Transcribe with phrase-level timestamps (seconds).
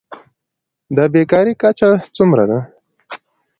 [0.95, 2.59] د بیکارۍ کچه څومره ده؟